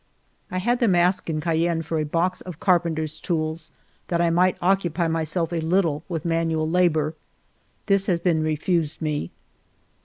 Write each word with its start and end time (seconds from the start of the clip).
I 0.49 0.57
had 0.57 0.79
them 0.79 0.95
ask 0.95 1.29
in 1.29 1.41
Cayenne 1.41 1.83
for 1.83 1.99
a 1.99 2.05
box 2.05 2.41
of 2.41 2.59
car 2.59 2.79
penter's 2.79 3.19
tools 3.21 3.69
that 4.07 4.19
I 4.19 4.31
might 4.31 4.57
occupy 4.59 5.07
myself 5.07 5.53
a 5.53 5.61
little 5.61 6.03
with 6.09 6.25
manual 6.25 6.67
labor. 6.67 7.13
This 7.85 8.07
has 8.07 8.19
been 8.19 8.41
refused 8.41 8.99
me. 8.99 9.29